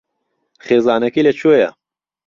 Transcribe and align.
خێزانەکەی 0.65 1.25
لەکوێیە؟ 1.27 1.69